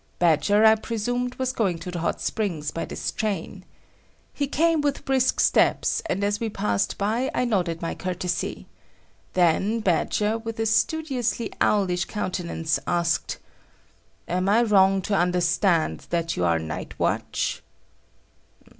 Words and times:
Badger, 0.17 0.65
I 0.65 0.73
presumed, 0.73 1.35
was 1.35 1.53
going 1.53 1.77
to 1.77 1.91
the 1.91 1.99
hot 1.99 2.21
springs 2.21 2.71
by 2.71 2.85
this 2.85 3.11
train. 3.11 3.63
He 4.33 4.47
came 4.47 4.81
with 4.81 5.05
brisk 5.05 5.39
steps, 5.39 6.01
and 6.07 6.23
as 6.23 6.39
we 6.39 6.49
passed 6.49 6.97
by, 6.97 7.29
I 7.35 7.45
nodded 7.45 7.83
my 7.83 7.93
courtesy. 7.93 8.65
Then 9.33 9.79
Badger, 9.79 10.39
with 10.39 10.59
a 10.59 10.65
studiously 10.65 11.53
owlish 11.61 12.05
countenance, 12.05 12.79
asked: 12.87 13.37
"Am 14.27 14.49
I 14.49 14.63
wrong 14.63 15.03
to 15.03 15.13
understand 15.15 16.07
that 16.09 16.35
you 16.35 16.45
are 16.45 16.57
night 16.57 16.97
watch?" 16.99 17.61